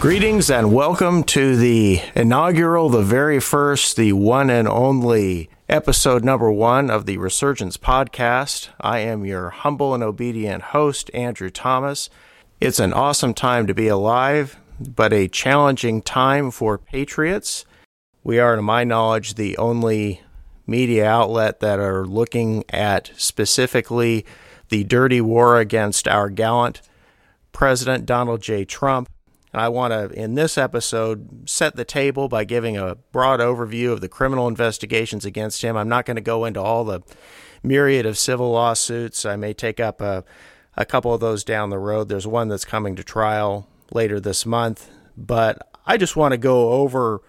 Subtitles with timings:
[0.00, 6.52] Greetings and welcome to the inaugural, the very first, the one and only episode number
[6.52, 8.68] one of the Resurgence podcast.
[8.80, 12.10] I am your humble and obedient host, Andrew Thomas.
[12.60, 17.64] It's an awesome time to be alive, but a challenging time for patriots.
[18.22, 20.22] We are, to my knowledge, the only
[20.64, 24.24] media outlet that are looking at specifically
[24.68, 26.82] the dirty war against our gallant
[27.50, 28.64] President Donald J.
[28.64, 29.08] Trump
[29.52, 33.92] and I want to, in this episode, set the table by giving a broad overview
[33.92, 35.76] of the criminal investigations against him.
[35.76, 37.00] I'm not going to go into all the
[37.62, 39.24] myriad of civil lawsuits.
[39.24, 40.24] I may take up a,
[40.76, 42.08] a couple of those down the road.
[42.08, 44.90] There's one that's coming to trial later this month.
[45.16, 47.22] But I just want to go over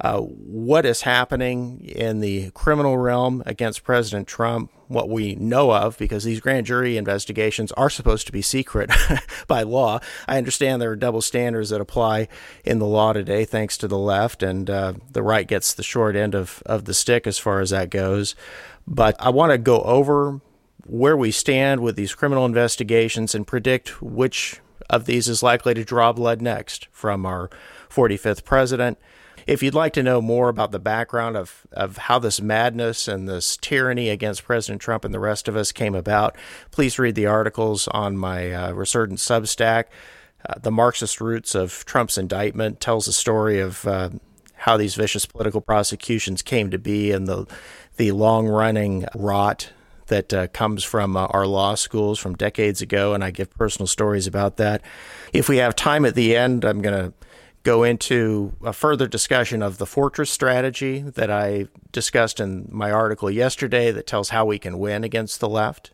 [0.00, 5.98] uh, what is happening in the criminal realm against President Trump, what we know of,
[5.98, 8.90] because these grand jury investigations are supposed to be secret
[9.46, 10.00] by law.
[10.26, 12.28] I understand there are double standards that apply
[12.64, 16.16] in the law today, thanks to the left, and uh, the right gets the short
[16.16, 18.34] end of, of the stick as far as that goes.
[18.86, 20.40] But I want to go over
[20.86, 25.84] where we stand with these criminal investigations and predict which of these is likely to
[25.84, 27.50] draw blood next from our
[27.90, 28.98] 45th president
[29.46, 33.28] if you'd like to know more about the background of, of how this madness and
[33.28, 36.36] this tyranny against President Trump and the rest of us came about,
[36.70, 39.84] please read the articles on my uh, Resurgent Substack.
[40.48, 44.10] Uh, the Marxist roots of Trump's indictment tells the story of uh,
[44.54, 47.46] how these vicious political prosecutions came to be and the
[47.96, 49.70] the long running rot
[50.06, 53.86] that uh, comes from uh, our law schools from decades ago, and I give personal
[53.86, 54.82] stories about that.
[55.32, 57.12] If we have time at the end, I'm going to
[57.62, 63.30] go into a further discussion of the fortress strategy that I discussed in my article
[63.30, 65.92] yesterday that tells how we can win against the left.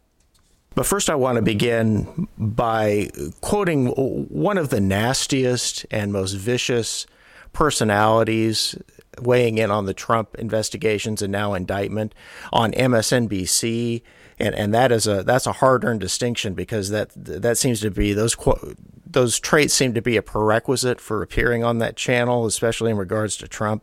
[0.74, 3.08] But first, I want to begin by
[3.40, 7.06] quoting one of the nastiest and most vicious
[7.52, 8.76] personalities
[9.20, 12.14] weighing in on the Trump investigations and now indictment
[12.52, 14.02] on MSNBC
[14.38, 17.90] and and that is a that's a hard earned distinction because that that seems to
[17.90, 18.36] be those
[19.16, 23.38] those traits seem to be a prerequisite for appearing on that channel, especially in regards
[23.38, 23.82] to Trump.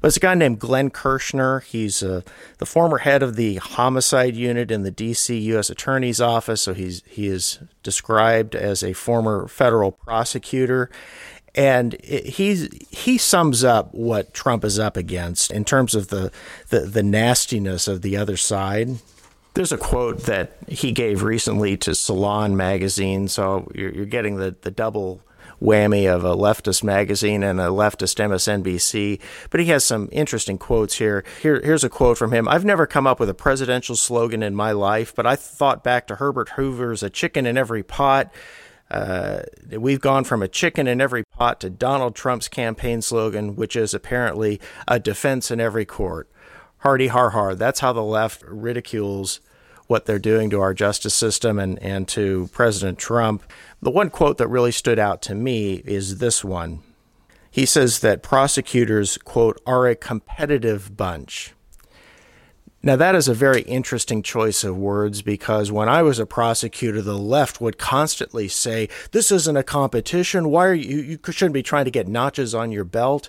[0.00, 1.60] But it's a guy named Glenn Kirschner.
[1.60, 2.22] He's uh,
[2.58, 5.38] the former head of the homicide unit in the D.C.
[5.38, 5.70] U.S.
[5.70, 10.90] Attorney's Office, so he's he is described as a former federal prosecutor.
[11.54, 16.32] And he he sums up what Trump is up against in terms of the,
[16.70, 18.96] the, the nastiness of the other side.
[19.54, 24.56] There's a quote that he gave recently to Salon magazine, so you're, you're getting the,
[24.62, 25.20] the double
[25.62, 29.20] whammy of a leftist magazine and a leftist MSNBC.
[29.50, 31.22] But he has some interesting quotes here.
[31.40, 31.60] here.
[31.62, 34.72] Here's a quote from him I've never come up with a presidential slogan in my
[34.72, 38.32] life, but I thought back to Herbert Hoover's A Chicken in Every Pot.
[38.90, 43.74] Uh, we've gone from a chicken in every pot to Donald Trump's campaign slogan, which
[43.74, 46.28] is apparently a defense in every court
[46.82, 47.54] hardy har har.
[47.54, 49.40] That's how the left ridicules
[49.86, 53.42] what they're doing to our justice system and, and to President Trump.
[53.80, 56.82] The one quote that really stood out to me is this one.
[57.50, 61.52] He says that prosecutors, quote, are a competitive bunch.
[62.82, 67.00] Now, that is a very interesting choice of words because when I was a prosecutor,
[67.00, 70.48] the left would constantly say, This isn't a competition.
[70.48, 73.28] Why are you, you shouldn't be trying to get notches on your belt.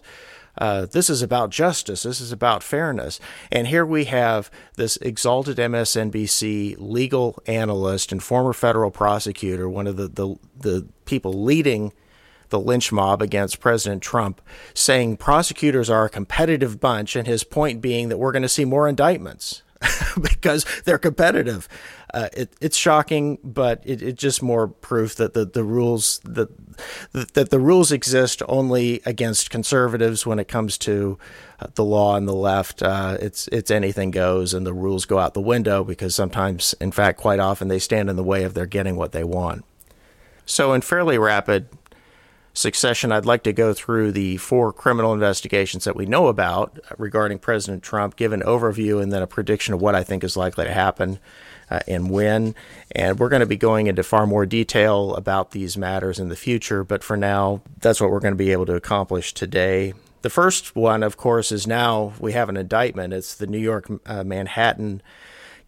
[0.58, 2.04] Uh, this is about justice.
[2.04, 3.20] This is about fairness.
[3.52, 9.98] And here we have this exalted MSNBC legal analyst and former federal prosecutor, one of
[9.98, 11.92] the, the, the people leading
[12.50, 14.40] the lynch mob against President Trump,
[14.76, 18.64] saying prosecutors are a competitive bunch, and his point being that we're going to see
[18.64, 19.64] more indictments
[20.22, 21.68] because they're competitive.
[22.14, 26.50] Uh, it, it's shocking, but it, it's just more proof that the, the rules that
[27.34, 31.18] that the rules exist only against conservatives when it comes to
[31.60, 32.84] uh, the law and the left.
[32.84, 36.92] Uh, it's it's anything goes, and the rules go out the window because sometimes, in
[36.92, 39.66] fact, quite often, they stand in the way of their getting what they want.
[40.46, 41.70] So, in fairly rapid
[42.54, 47.40] succession, I'd like to go through the four criminal investigations that we know about regarding
[47.40, 50.66] President Trump, give an overview, and then a prediction of what I think is likely
[50.66, 51.20] to happen
[51.70, 52.56] uh, and when.
[52.92, 56.36] And we're going to be going into far more detail about these matters in the
[56.36, 59.94] future, but for now, that's what we're going to be able to accomplish today.
[60.22, 63.14] The first one, of course, is now we have an indictment.
[63.14, 65.02] It's the New York uh, Manhattan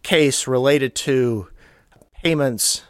[0.02, 1.48] case related to
[2.22, 2.84] payments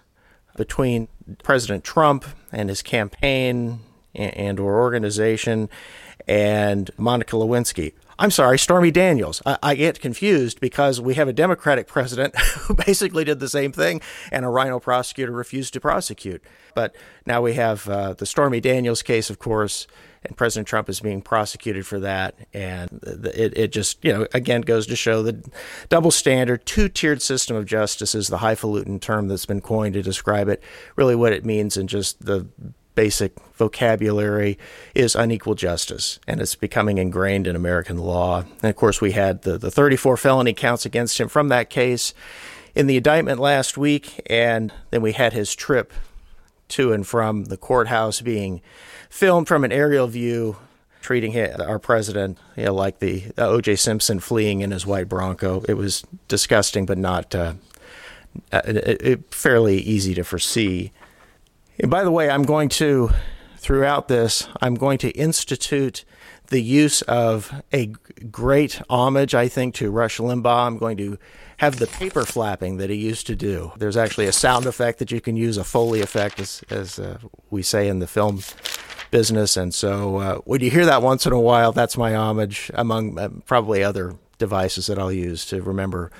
[0.57, 1.09] between
[1.43, 3.81] President Trump and his campaign
[4.14, 5.69] and, and or organization
[6.26, 7.93] and Monica Lewinsky.
[8.19, 9.43] I'm sorry, Stormy Daniels.
[9.44, 13.73] I, I, get confused because we have a Democratic president who basically did the same
[13.73, 14.00] thing,
[14.32, 16.43] and a Rhino prosecutor refused to prosecute.
[16.75, 16.96] But
[17.26, 19.87] now we have uh, the Stormy Daniels case, of course,
[20.28, 22.34] and President Trump is being prosecuted for that.
[22.52, 25.44] And it, it just, you know, again goes to show the
[25.88, 30.02] double standard, two tiered system of justice is the highfalutin term that's been coined to
[30.02, 30.62] describe it.
[30.96, 32.46] Really, what it means in just the
[32.94, 34.58] basic vocabulary
[34.94, 38.40] is unequal justice, and it's becoming ingrained in American law.
[38.40, 42.14] And of course, we had the, the 34 felony counts against him from that case
[42.75, 45.93] in the indictment last week, and then we had his trip
[46.69, 48.61] to and from the courthouse being
[49.09, 50.57] filmed from an aerial view.
[51.03, 53.77] Treating our president, you know, like the uh, O.J.
[53.77, 55.63] Simpson fleeing in his white Bronco.
[55.69, 57.53] It was disgusting, but not uh,
[58.51, 60.91] uh, fairly easy to foresee.
[61.79, 63.11] And by the way, I'm going to,
[63.57, 66.05] throughout this, I'm going to institute
[66.49, 67.87] the use of a
[68.31, 70.67] great homage, I think, to Rush Limbaugh.
[70.67, 71.19] I'm going to
[71.59, 73.73] have the paper flapping that he used to do.
[73.77, 77.19] There's actually a sound effect that you can use, a Foley effect, as, as uh,
[77.51, 78.41] we say in the film
[79.11, 79.57] business.
[79.57, 83.19] And so uh, when you hear that once in a while, that's my homage, among
[83.19, 86.11] uh, probably other devices that I'll use to remember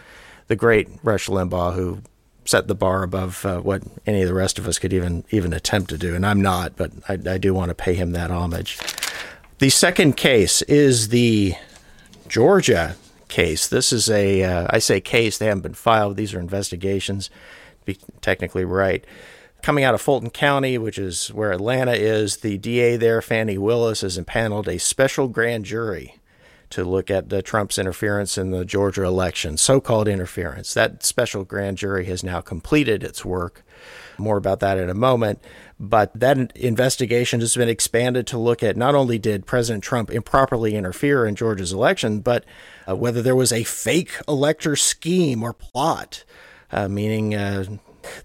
[0.47, 2.03] the great Rush Limbaugh, who
[2.45, 5.53] set the bar above uh, what any of the rest of us could even even
[5.53, 6.15] attempt to do.
[6.15, 8.79] And I'm not, but I, I do want to pay him that homage.
[9.59, 11.55] The second case is the
[12.29, 12.95] Georgia
[13.29, 13.67] case.
[13.67, 16.19] This is a uh, I say case; they haven't been filed.
[16.19, 17.31] These are investigations.
[17.87, 19.03] Be technically right.
[19.63, 24.03] Coming out of Fulton County, which is where Atlanta is, the DA there, Fani Willis,
[24.03, 26.17] has impaneled a special grand jury
[26.69, 30.75] to look at the Trump's interference in the Georgia election, so called interference.
[30.75, 33.65] That special grand jury has now completed its work.
[34.19, 35.41] More about that in a moment.
[35.79, 40.75] But that investigation has been expanded to look at not only did President Trump improperly
[40.75, 42.45] interfere in Georgia's election, but
[42.89, 46.25] uh, whether there was a fake elector scheme or plot,
[46.73, 47.65] uh, meaning uh,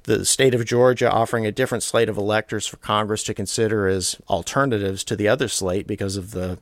[0.04, 4.16] the state of Georgia offering a different slate of electors for Congress to consider as
[4.30, 6.60] alternatives to the other slate because of the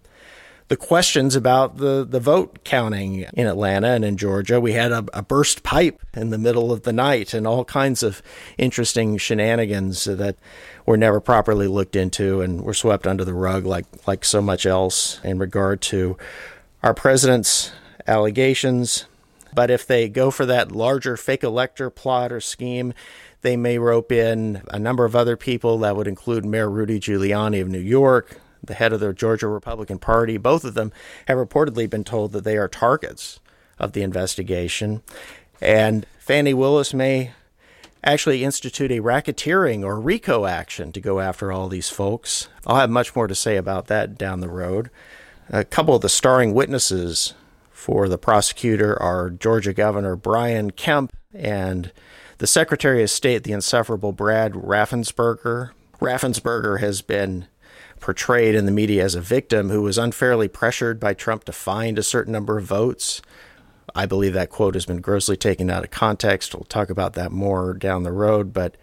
[0.70, 4.62] the questions about the, the vote counting in Atlanta and in Georgia.
[4.62, 8.04] We had a, a, burst pipe in the middle of the night and all kinds
[8.04, 8.22] of
[8.58, 10.38] interesting shenanigans that
[10.86, 14.68] were never properly looked into and were swept under the rug like, like so much
[14.68, 16.18] else in regard to
[16.84, 17.72] our president's
[18.08, 19.06] allegations.
[19.54, 22.94] But if they go for that larger fake elector plot or scheme,
[23.42, 25.80] they may rope in a number of other people.
[25.80, 30.00] That would include Mayor Rudy Giuliani of New York, the head of the Georgia Republican
[30.00, 30.38] Party.
[30.38, 30.92] Both of them
[31.28, 33.40] have reportedly been told that they are targets
[33.78, 35.02] of the investigation.
[35.62, 37.32] And Fani Willis may
[38.04, 42.48] actually institute a racketeering or RICO action to go after all these folks.
[42.66, 44.90] I'll have much more to say about that down the road.
[45.50, 47.34] A couple of the starring witnesses
[47.72, 51.92] for the prosecutor are Georgia Governor Brian Kemp and
[52.38, 55.72] the Secretary of State, the insufferable Brad Raffensperger.
[56.00, 57.48] Raffensperger has been
[58.00, 61.98] portrayed in the media as a victim who was unfairly pressured by Trump to find
[61.98, 63.22] a certain number of votes.
[63.96, 66.54] I believe that quote has been grossly taken out of context.
[66.54, 68.54] We'll talk about that more down the road.
[68.54, 68.78] But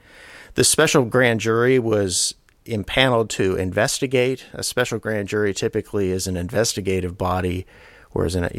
[0.55, 2.35] the special grand jury was
[2.65, 4.47] impaneled to investigate.
[4.53, 7.67] A special grand jury typically is an investigative body,
[8.11, 8.51] whereas a,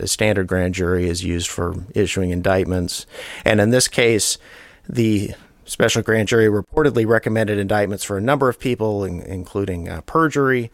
[0.00, 3.06] a standard grand jury is used for issuing indictments.
[3.44, 4.38] And in this case,
[4.88, 5.34] the
[5.72, 10.70] Special grand jury reportedly recommended indictments for a number of people, in, including uh, perjury.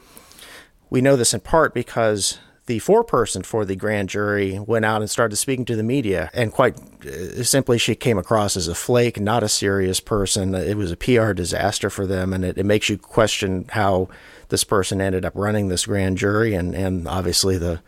[0.90, 5.09] We know this in part because the foreperson for the grand jury went out and
[5.09, 6.76] started speaking to the media, and quite
[7.07, 10.52] uh, simply, she came across as a flake, not a serious person.
[10.52, 14.09] It was a PR disaster for them, and it, it makes you question how
[14.49, 17.81] this person ended up running this grand jury, and, and obviously the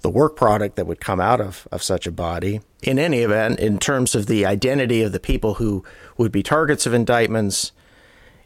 [0.00, 2.60] the work product that would come out of, of such a body.
[2.82, 5.84] In any event, in terms of the identity of the people who
[6.16, 7.72] would be targets of indictments,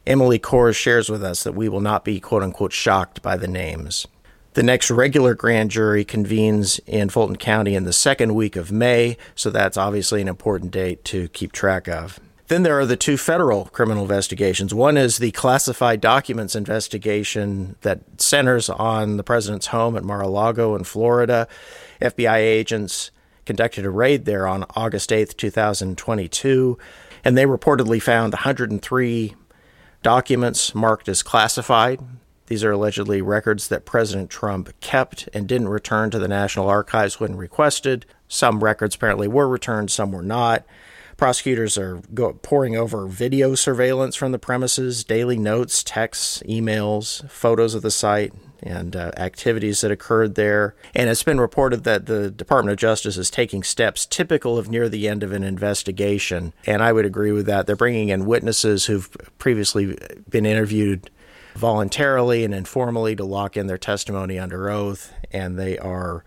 [0.06, 3.48] Emily Kohrs shares with us that we will not be quote unquote shocked by the
[3.48, 4.06] names.
[4.54, 9.16] The next regular grand jury convenes in Fulton County in the second week of May,
[9.34, 12.20] so that's obviously an important date to keep track of.
[12.52, 14.74] Then there are the two federal criminal investigations.
[14.74, 20.28] One is the classified documents investigation that centers on the president's home at Mar a
[20.28, 21.48] Lago in Florida.
[22.02, 23.10] FBI agents
[23.46, 26.76] conducted a raid there on August 8th, 2022,
[27.24, 29.34] and they reportedly found 103
[30.02, 32.00] documents marked as classified.
[32.48, 37.18] These are allegedly records that President Trump kept and didn't return to the National Archives
[37.18, 38.04] when requested.
[38.28, 40.66] Some records apparently were returned, some were not.
[41.22, 47.76] Prosecutors are go- poring over video surveillance from the premises, daily notes, texts, emails, photos
[47.76, 50.74] of the site, and uh, activities that occurred there.
[50.96, 54.88] And it's been reported that the Department of Justice is taking steps typical of near
[54.88, 56.54] the end of an investigation.
[56.66, 57.68] And I would agree with that.
[57.68, 59.96] They're bringing in witnesses who've previously
[60.28, 61.08] been interviewed
[61.54, 65.14] voluntarily and informally to lock in their testimony under oath.
[65.30, 66.24] And they are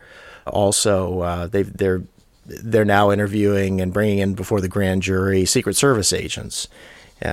[0.47, 2.03] also uh, they they're
[2.45, 6.67] they're now interviewing and bringing in before the grand jury Secret Service agents.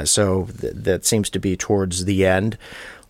[0.05, 2.57] So th- that seems to be towards the end.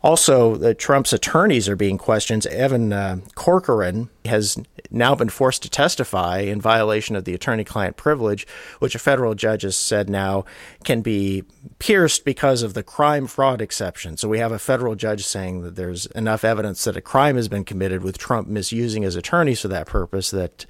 [0.02, 2.44] Also, Trump's attorneys are being questioned.
[2.46, 4.58] Evan uh, Corcoran has
[4.90, 8.44] now been forced to testify in violation of the attorney client privilege,
[8.80, 10.44] which a federal judge has said now
[10.82, 11.44] can be
[11.78, 14.16] pierced because of the crime fraud exception.
[14.16, 17.46] So we have a federal judge saying that there's enough evidence that a crime has
[17.46, 20.66] been committed with Trump misusing his attorneys for that purpose that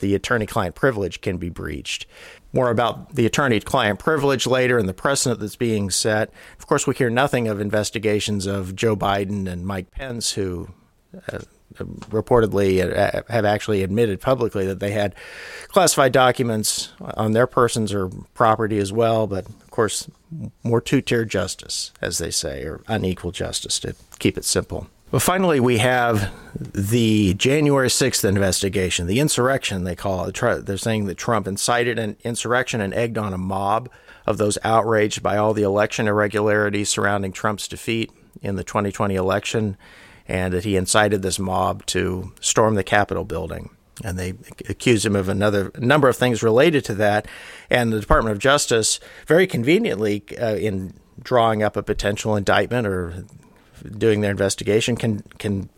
[0.00, 2.06] the attorney client privilege can be breached
[2.52, 6.30] more about the attorney client privilege later and the precedent that's being set.
[6.58, 10.68] Of course, we hear nothing of investigations of Joe Biden and Mike Pence, who
[11.32, 11.38] uh,
[11.78, 15.14] reportedly uh, have actually admitted publicly that they had
[15.68, 19.26] classified documents on their persons or property as well.
[19.26, 20.08] But of course,
[20.64, 24.88] more two tier justice, as they say, or unequal justice to keep it simple.
[25.10, 30.66] Well, finally, we have the January 6th investigation, the insurrection, they call it.
[30.66, 33.90] They're saying that Trump incited an insurrection and egged on a mob
[34.24, 39.76] of those outraged by all the election irregularities surrounding Trump's defeat in the 2020 election,
[40.28, 43.70] and that he incited this mob to storm the Capitol building.
[44.04, 44.34] And they
[44.68, 47.26] accuse him of another number of things related to that.
[47.68, 53.24] And the Department of Justice, very conveniently, uh, in drawing up a potential indictment or
[53.82, 55.68] doing their investigation can can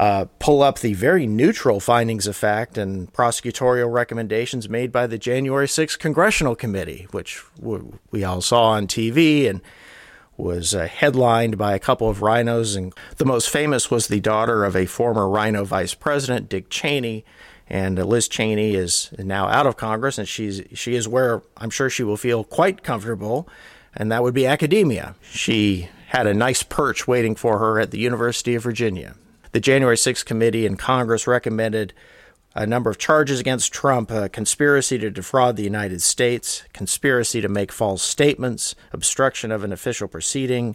[0.00, 5.18] uh, pull up the very neutral findings of fact and prosecutorial recommendations made by the
[5.18, 7.44] January 6th Congressional Committee, which
[8.10, 9.60] we all saw on TV and
[10.38, 12.76] was uh, headlined by a couple of rhinos.
[12.76, 17.24] And the most famous was the daughter of a former rhino vice president, Dick Cheney.
[17.68, 21.70] And uh, Liz Cheney is now out of Congress, and she's she is where I'm
[21.70, 23.48] sure she will feel quite comfortable,
[23.94, 25.14] and that would be academia.
[25.20, 29.14] She had a nice perch waiting for her at the University of Virginia.
[29.52, 31.92] The January 6th committee in Congress recommended
[32.52, 37.48] a number of charges against Trump a conspiracy to defraud the United States, conspiracy to
[37.48, 40.74] make false statements, obstruction of an official proceeding,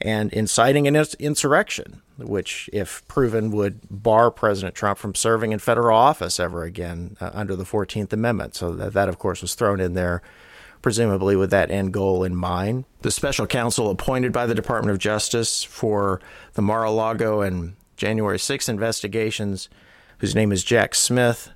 [0.00, 5.94] and inciting an insurrection, which, if proven, would bar President Trump from serving in federal
[5.94, 8.54] office ever again uh, under the 14th Amendment.
[8.54, 10.22] So, that, that, of course, was thrown in there
[10.82, 12.84] presumably with that end goal in mind.
[13.02, 16.20] The special counsel appointed by the Department of Justice for
[16.54, 19.68] the Mar a Lago and January 6 investigations,
[20.18, 21.50] whose name is Jack Smith,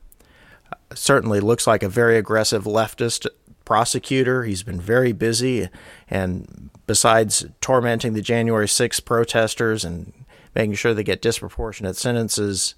[0.94, 3.26] certainly looks like a very aggressive leftist
[3.64, 4.44] prosecutor.
[4.44, 5.68] He's been very busy,
[6.10, 10.12] and besides tormenting the January 6 protesters and
[10.54, 12.74] making sure they get disproportionate sentences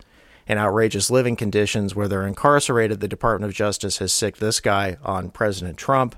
[0.49, 4.97] and outrageous living conditions where they're incarcerated, the Department of Justice has sicked this guy
[5.03, 6.15] on President Trump.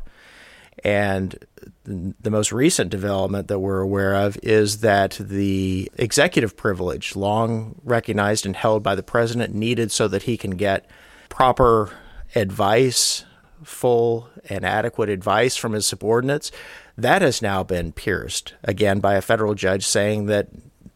[0.85, 1.39] And
[1.85, 8.47] the most recent development that we're aware of is that the executive privilege, long recognized
[8.47, 10.89] and held by the president, needed so that he can get
[11.29, 11.91] proper
[12.35, 13.25] advice,
[13.65, 16.51] full and adequate advice from his subordinates,
[16.97, 20.49] that has now been pierced again by a federal judge saying that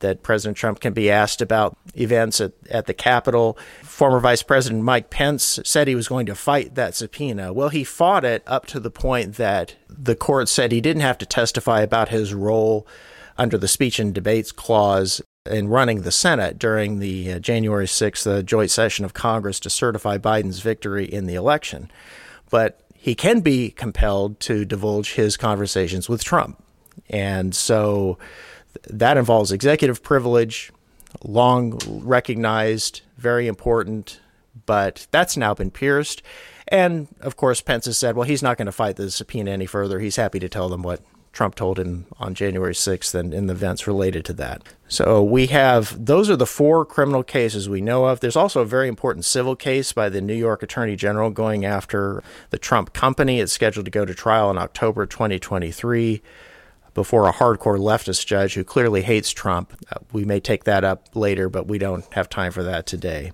[0.02, 3.58] that President Trump can be asked about events at, at the Capitol.
[3.82, 7.52] Former Vice President Mike Pence said he was going to fight that subpoena.
[7.52, 11.18] Well, he fought it up to the point that the court said he didn't have
[11.18, 12.86] to testify about his role
[13.38, 18.26] under the speech and debates clause in running the Senate during the uh, January 6th
[18.30, 21.90] uh, joint session of Congress to certify Biden's victory in the election.
[22.50, 26.62] But he can be compelled to divulge his conversations with Trump.
[27.10, 28.18] And so
[28.88, 30.72] that involves executive privilege,
[31.24, 34.20] long recognized, very important,
[34.66, 36.22] but that's now been pierced.
[36.68, 39.66] And of course, Pence has said, well, he's not going to fight the subpoena any
[39.66, 40.00] further.
[40.00, 41.02] He's happy to tell them what
[41.32, 44.62] Trump told him on January 6th and in the events related to that.
[44.88, 48.20] So we have those are the four criminal cases we know of.
[48.20, 52.22] There's also a very important civil case by the New York Attorney General going after
[52.50, 53.40] the Trump company.
[53.40, 56.22] It's scheduled to go to trial in October 2023
[56.94, 59.72] before a hardcore leftist judge who clearly hates Trump.
[59.90, 63.32] Uh, we may take that up later, but we don't have time for that today.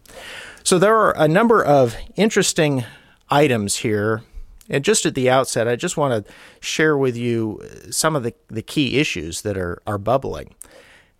[0.63, 2.85] So there are a number of interesting
[3.31, 4.23] items here.
[4.71, 8.35] And just at the outset, I just want to share with you some of the,
[8.49, 10.55] the key issues that are, are bubbling.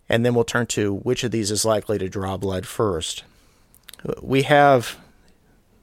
[0.07, 3.23] And then we'll turn to which of these is likely to draw blood first.
[4.21, 4.97] We have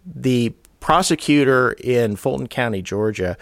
[0.04, 3.36] the prosecutor in Fulton County, Georgia,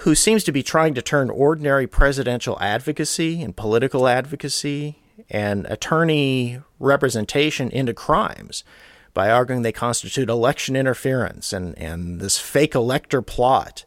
[0.00, 4.96] who seems to be trying to turn ordinary presidential advocacy and political advocacy
[5.28, 8.64] and attorney representation into crimes
[9.12, 13.84] by arguing they constitute election interference and, and this fake elector plot,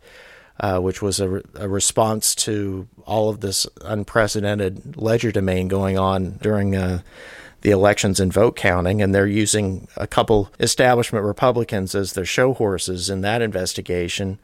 [0.60, 6.76] uh, which was a, a, response to all of this unprecedented legerdemain going on during
[6.76, 7.02] uh,
[7.62, 9.02] the elections and vote counting.
[9.02, 14.38] And they're using a couple establishment Republicans as their show horses in that investigation.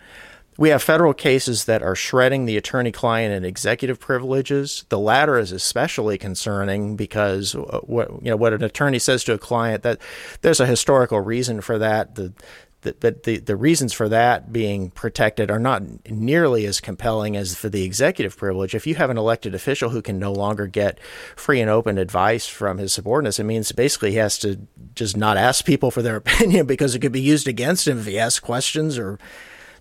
[0.59, 4.83] We have federal cases that are shredding the attorney client and executive privileges.
[4.89, 9.33] The latter is especially concerning because uh, what you know what an attorney says to
[9.33, 10.01] a client that
[10.41, 12.15] there's a historical reason for that.
[12.15, 12.33] The
[12.81, 17.69] but the, the reasons for that being protected are not nearly as compelling as for
[17.69, 18.75] the executive privilege.
[18.75, 20.99] If you have an elected official who can no longer get
[21.35, 25.37] free and open advice from his subordinates, it means basically he has to just not
[25.37, 28.39] ask people for their opinion because it could be used against him if he asks
[28.39, 29.19] questions or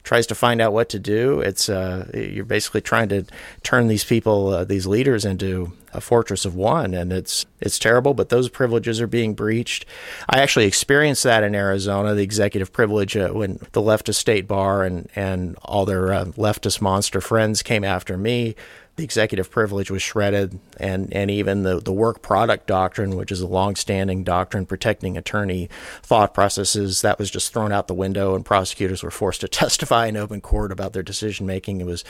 [0.03, 1.41] tries to find out what to do.
[1.41, 3.25] It's uh, you're basically trying to
[3.63, 8.15] turn these people, uh, these leaders, into a fortress of one, and it's it's terrible.
[8.15, 9.85] But those privileges are being breached.
[10.29, 14.85] I actually experienced that in Arizona, the executive privilege uh, when the leftist state bar
[14.85, 18.55] and and all their uh, leftist monster friends came after me
[18.99, 23.41] the executive privilege was shredded, and, and even the, the work product doctrine, which is
[23.41, 25.69] a longstanding doctrine protecting attorney
[26.03, 30.07] thought processes, that was just thrown out the window, and prosecutors were forced to testify
[30.07, 31.81] in open court about their decision making.
[31.81, 32.03] It was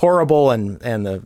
[0.00, 1.18] horrible, and, and the,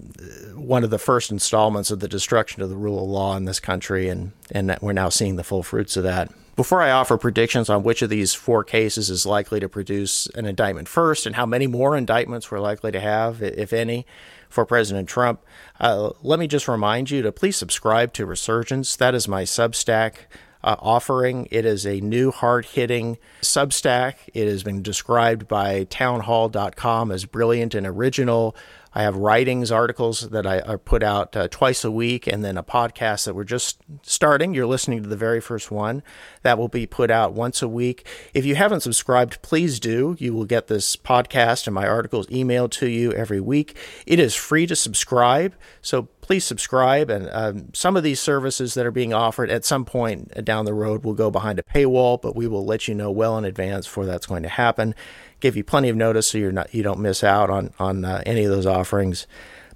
[0.54, 3.58] one of the first installments of the destruction of the rule of law in this
[3.58, 6.30] country, and, and we're now seeing the full fruits of that.
[6.54, 10.44] Before I offer predictions on which of these four cases is likely to produce an
[10.44, 14.06] indictment first and how many more indictments we're likely to have, if any,
[14.48, 15.44] for President Trump.
[15.80, 18.96] Uh, let me just remind you to please subscribe to Resurgence.
[18.96, 20.14] That is my Substack.
[20.60, 21.46] Uh, offering.
[21.52, 24.14] It is a new hard hitting Substack.
[24.34, 28.56] It has been described by townhall.com as brilliant and original.
[28.94, 32.62] I have writings, articles that I, put out uh, twice a week, and then a
[32.62, 34.54] podcast that we're just starting.
[34.54, 36.02] You're listening to the very first one
[36.42, 38.06] that will be put out once a week.
[38.34, 40.16] If you haven't subscribed, please do.
[40.18, 43.76] You will get this podcast and my articles emailed to you every week.
[44.06, 47.10] It is free to subscribe, so please subscribe.
[47.10, 50.74] And um, some of these services that are being offered at some point down the
[50.74, 53.86] road will go behind a paywall, but we will let you know well in advance
[53.86, 54.94] before that's going to happen
[55.40, 58.22] give you plenty of notice so you're not you don't miss out on on uh,
[58.26, 59.26] any of those offerings.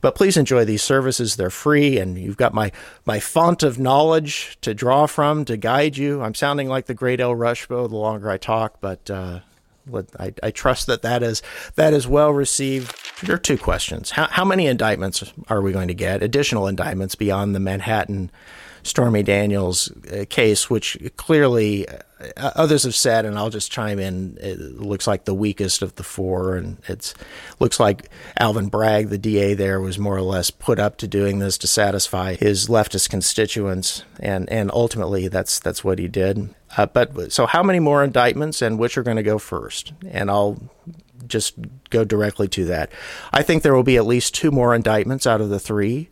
[0.01, 2.72] But please enjoy these services; they're free, and you've got my
[3.07, 6.22] my font of knowledge to draw from to guide you.
[6.22, 9.11] I'm sounding like the great El Rushbo the longer I talk, but.
[9.11, 9.40] Uh,
[10.16, 11.42] I, I, trust that that is
[11.75, 12.94] that is well received.
[13.29, 16.22] Are two questions: how, how many indictments are we going to get?
[16.22, 18.31] Additional indictments beyond the Manhattan
[18.83, 24.38] Stormy Daniels uh, case, which clearly uh, others have said, and I'll just chime in.
[24.40, 27.14] It looks like the weakest of the four, and it
[27.59, 31.38] looks like Alvin Bragg, the DA there, was more or less put up to doing
[31.38, 36.55] this to satisfy his leftist constituents, and and ultimately that's that's what he did.
[36.77, 39.92] Uh, but so, how many more indictments, and which are going to go first?
[40.09, 40.59] And I'll
[41.27, 41.55] just
[41.90, 42.90] go directly to that.
[43.33, 46.09] I think there will be at least two more indictments out of the three.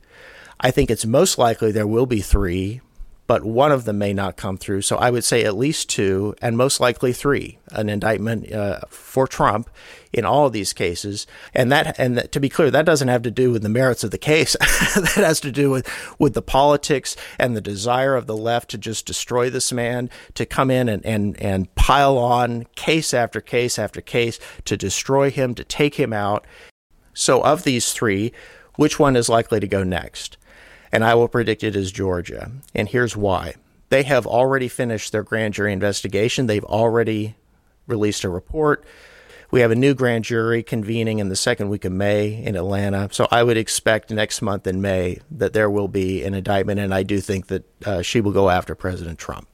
[0.60, 2.82] I think it's most likely there will be three,
[3.26, 4.82] but one of them may not come through.
[4.82, 9.26] So I would say at least two, and most likely three, an indictment uh, for
[9.26, 9.70] Trump
[10.12, 11.26] in all of these cases.
[11.54, 14.04] And that, and that, to be clear, that doesn't have to do with the merits
[14.04, 14.52] of the case.
[14.60, 18.78] that has to do with with the politics and the desire of the left to
[18.78, 23.78] just destroy this man, to come in and and and pile on case after case
[23.78, 26.44] after case to destroy him, to take him out.
[27.14, 28.32] So of these three,
[28.74, 30.36] which one is likely to go next?
[30.92, 32.50] And I will predict it is Georgia.
[32.74, 33.54] And here's why.
[33.88, 36.46] They have already finished their grand jury investigation.
[36.46, 37.36] They've already
[37.86, 38.84] released a report.
[39.50, 43.08] We have a new grand jury convening in the second week of May in Atlanta.
[43.10, 46.94] So I would expect next month in May that there will be an indictment, and
[46.94, 49.48] I do think that uh, she will go after President Trump.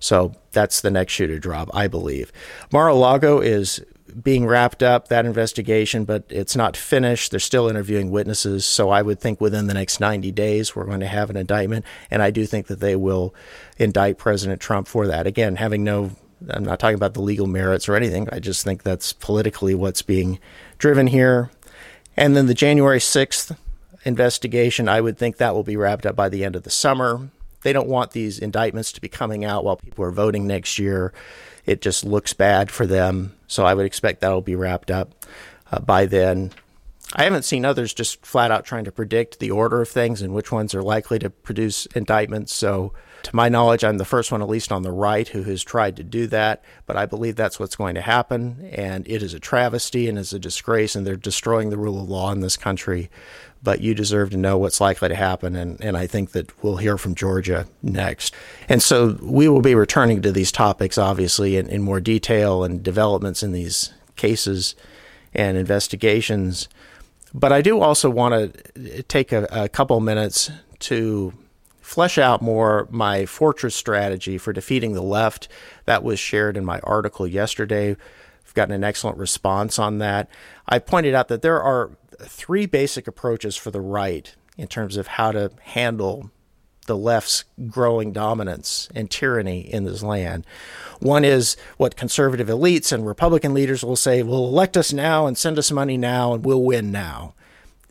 [0.00, 2.32] So that's the next shoe to drop, I believe.
[2.72, 3.84] Mar a Lago is
[4.22, 7.30] being wrapped up, that investigation, but it's not finished.
[7.30, 8.64] They're still interviewing witnesses.
[8.64, 11.84] So I would think within the next 90 days, we're going to have an indictment.
[12.10, 13.34] And I do think that they will
[13.76, 15.26] indict President Trump for that.
[15.26, 16.12] Again, having no,
[16.48, 18.28] I'm not talking about the legal merits or anything.
[18.32, 20.38] I just think that's politically what's being
[20.78, 21.50] driven here.
[22.16, 23.56] And then the January 6th
[24.04, 27.28] investigation, I would think that will be wrapped up by the end of the summer.
[27.62, 31.12] They don't want these indictments to be coming out while people are voting next year
[31.68, 33.34] it just looks bad for them.
[33.46, 35.14] So I would expect that'll be wrapped up
[35.70, 36.50] uh, by then.
[37.14, 40.32] I haven't seen others just flat out trying to predict the order of things and
[40.32, 42.54] which ones are likely to produce indictments.
[42.54, 45.62] So To my knowledge, I'm the first one, at least on the right, who has
[45.62, 48.70] tried to do that, but I believe that's what's going to happen.
[48.72, 52.08] And it is a travesty and is a disgrace, and they're destroying the rule of
[52.08, 53.10] law in this country.
[53.62, 56.76] But you deserve to know what's likely to happen, and, and I think that we'll
[56.76, 58.34] hear from Georgia next.
[58.68, 62.82] And so we will be returning to these topics, obviously, in, in more detail and
[62.82, 64.76] developments in these cases
[65.34, 66.68] and investigations.
[67.34, 70.50] But I do also want to take a, a couple minutes
[70.80, 71.34] to
[71.88, 75.48] flesh out more my fortress strategy for defeating the left.
[75.86, 77.92] That was shared in my article yesterday.
[77.92, 80.28] I've gotten an excellent response on that.
[80.68, 85.06] I pointed out that there are three basic approaches for the right in terms of
[85.06, 86.30] how to handle
[86.84, 90.44] the left's growing dominance and tyranny in this land.
[91.00, 95.38] One is what conservative elites and Republican leaders will say, well, elect us now and
[95.38, 97.34] send us money now and we'll win now.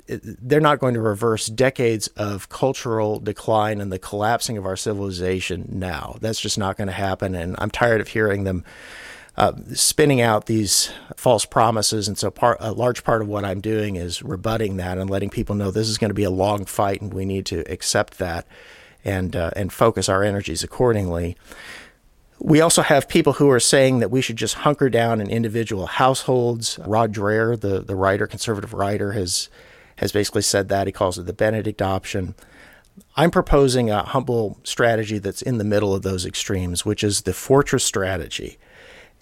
[0.07, 5.67] They're not going to reverse decades of cultural decline and the collapsing of our civilization
[5.69, 6.17] now.
[6.21, 7.35] That's just not going to happen.
[7.35, 8.63] And I'm tired of hearing them
[9.37, 12.07] uh, spinning out these false promises.
[12.07, 15.29] And so, part, a large part of what I'm doing is rebutting that and letting
[15.29, 18.17] people know this is going to be a long fight and we need to accept
[18.17, 18.47] that
[19.05, 21.37] and uh, and focus our energies accordingly.
[22.39, 25.87] We also have people who are saying that we should just hunker down in individual
[25.87, 26.79] households.
[26.85, 29.49] Rod Dreher, the, the writer, conservative writer, has
[29.97, 30.87] has basically said that.
[30.87, 32.35] He calls it the Benedict option.
[33.15, 37.33] I'm proposing a humble strategy that's in the middle of those extremes, which is the
[37.33, 38.57] fortress strategy.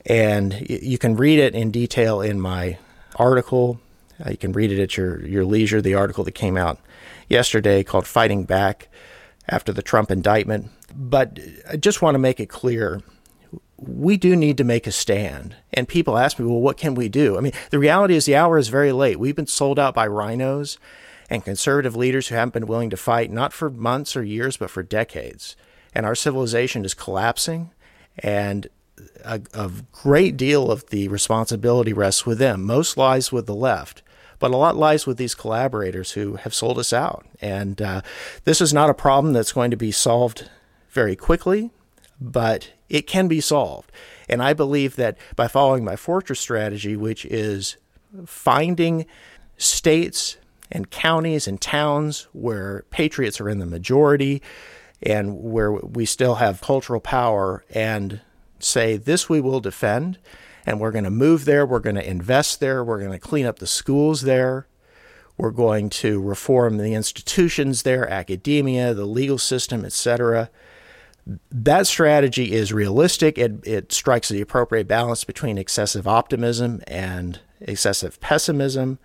[0.05, 2.77] And you can read it in detail in my
[3.15, 3.79] article.
[4.23, 6.79] Uh, you can read it at your, your leisure, the article that came out
[7.27, 8.87] yesterday called Fighting Back
[9.47, 10.69] after the Trump indictment.
[10.95, 13.01] But I just want to make it clear
[13.87, 15.55] we do need to make a stand.
[15.73, 17.37] And people ask me, well, what can we do?
[17.37, 19.19] I mean, the reality is the hour is very late.
[19.19, 20.77] We've been sold out by rhinos
[21.29, 24.69] and conservative leaders who haven't been willing to fight, not for months or years, but
[24.69, 25.55] for decades.
[25.93, 27.71] And our civilization is collapsing.
[28.19, 28.67] And
[29.23, 32.63] a, a great deal of the responsibility rests with them.
[32.63, 34.01] Most lies with the left
[34.39, 37.25] but a lot lies with these collaborators who have sold us out.
[37.41, 38.01] And uh,
[38.43, 40.49] this is not a problem that's going to be solved
[40.89, 41.71] very quickly,
[42.19, 43.91] but it can be solved.
[44.27, 47.77] And I believe that by following my fortress strategy, which is
[48.25, 49.05] finding
[49.57, 50.37] states
[50.71, 54.41] and counties and towns where patriots are in the majority
[55.01, 58.21] and where we still have cultural power and
[58.59, 60.17] say, this we will defend
[60.65, 61.65] and we're going to move there.
[61.65, 62.83] We're going to invest there.
[62.83, 64.67] We're going to clean up the schools there.
[65.37, 70.49] We're going to reform the institutions there, academia, the legal system, etc.
[71.51, 73.37] That strategy is realistic.
[73.37, 78.99] It, it strikes the appropriate balance between excessive optimism and excessive pessimism.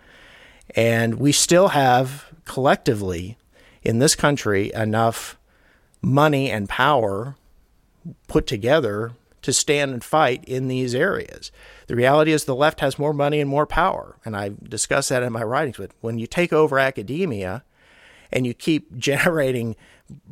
[0.76, 3.38] And we still have collectively
[3.83, 5.38] in this country enough
[6.02, 7.37] money and power
[8.28, 11.50] put together to stand and fight in these areas.
[11.87, 15.22] The reality is the left has more money and more power, and I discuss that
[15.22, 15.78] in my writings.
[15.78, 17.64] But when you take over academia
[18.30, 19.76] and you keep generating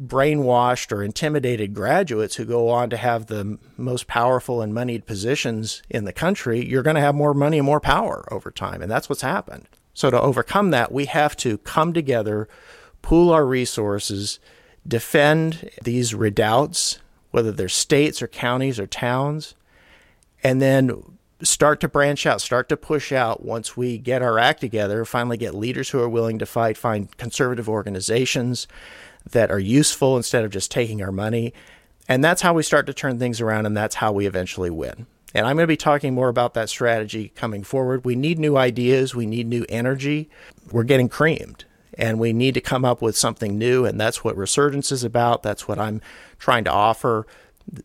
[0.00, 5.82] brainwashed or intimidated graduates who go on to have the most powerful and moneyed positions
[5.88, 8.82] in the country, you're going to have more money and more power over time.
[8.82, 9.66] And that's what's happened.
[9.94, 12.48] So, to overcome that, we have to come together,
[13.02, 14.38] pool our resources,
[14.86, 19.54] defend these redoubts whether they're states or counties or towns,
[20.42, 21.02] and then
[21.42, 25.36] start to branch out, start to push out once we get our act together, finally
[25.36, 28.66] get leaders who are willing to fight, find conservative organizations
[29.32, 31.52] that are useful instead of just taking our money.
[32.08, 35.06] And that's how we start to turn things around, and that's how we eventually win.
[35.34, 38.04] And I'm going to be talking more about that strategy coming forward.
[38.04, 40.30] We need new ideas, we need new energy.
[40.72, 41.64] We're getting creamed
[41.98, 43.84] and we need to come up with something new.
[43.84, 45.42] And that's what Resurgence is about.
[45.42, 46.00] That's what I'm
[46.38, 47.26] trying to offer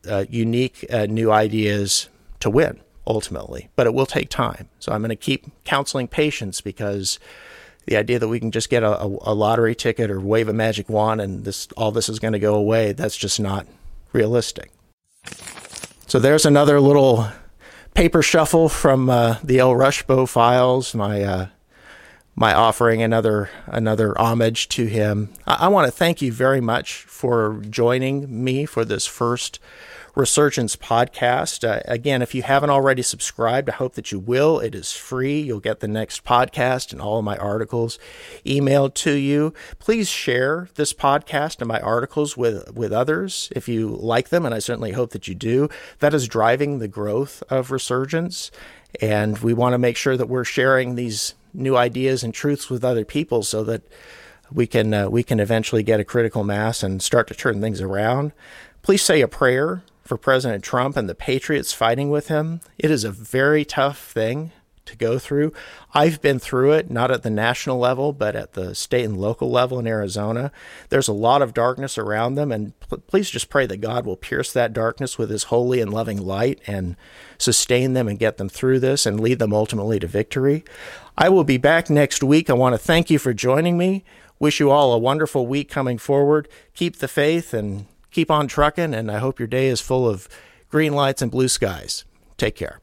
[0.08, 3.70] uh, unique uh, new ideas to win ultimately.
[3.76, 4.70] But it will take time.
[4.80, 7.20] So I'm going to keep counseling patience because
[7.86, 10.90] the idea that we can just get a, a, lottery ticket or wave a magic
[10.90, 13.68] wand and this all this is going to go away that's just not
[14.14, 14.72] realistic.
[16.08, 17.28] So there's another little
[17.94, 21.48] paper shuffle from uh, the El Rushbo files, my uh,
[22.36, 25.30] my offering another another homage to him.
[25.48, 29.60] I, I want to thank you very much for joining me for this first
[30.16, 31.68] Resurgence podcast.
[31.68, 34.60] Uh, again, if you haven't already subscribed, I hope that you will.
[34.60, 35.40] It is free.
[35.40, 37.98] You'll get the next podcast and all of my articles
[38.46, 39.56] emailed to you.
[39.80, 44.54] Please share this podcast and my articles with, with others if you like them, and
[44.54, 45.68] I certainly hope that you do.
[45.98, 48.52] That is driving the growth of Resurgence,
[49.02, 52.84] and we want to make sure that we're sharing these new ideas and truths with
[52.86, 53.82] other people so that
[54.52, 57.82] we can uh, we can eventually get a critical mass and start to turn things
[57.82, 58.32] around.
[58.84, 59.82] Please say a prayer
[60.14, 62.62] for President Trump and the patriots fighting with him.
[62.78, 64.52] It is a very tough thing
[64.86, 65.52] to go through.
[65.92, 69.50] I've been through it, not at the national level, but at the state and local
[69.50, 70.52] level in Arizona.
[70.90, 74.16] There's a lot of darkness around them, and pl- please just pray that God will
[74.16, 76.96] pierce that darkness with his holy and loving light and
[77.40, 80.64] sustain them and get them through this and lead them ultimately to victory.
[81.18, 82.52] I will be back next week.
[82.52, 84.04] I want to thank you for joining me.
[84.38, 86.48] Wish you all a wonderful week coming forward.
[86.76, 90.30] Keep the faith and keep on trucking, and I hope your day is full of
[90.70, 92.06] green lights and blue skies.
[92.38, 92.83] Take care.